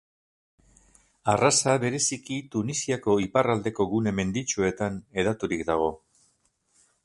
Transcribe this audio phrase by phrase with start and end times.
[1.33, 5.91] Arraza bereziki Tunisiako ipar aldeko gune menditsuetan hedaturik dago.